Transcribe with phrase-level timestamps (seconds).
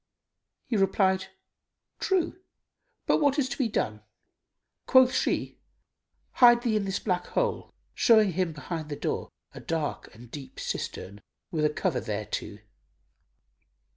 [0.65, 1.27] He replied,
[1.99, 2.41] "True,
[3.05, 4.01] but what is to be done?"
[4.87, 5.59] Quoth she,
[6.31, 10.59] "Hide thee in this black hole," showing him behind the door a dark and deep
[10.59, 12.57] cistern, with a cover thereto.